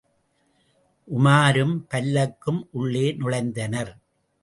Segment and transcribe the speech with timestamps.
[1.07, 3.93] உமாரும், பல்லக்கும் உள்ளே நுழைந்தனர்.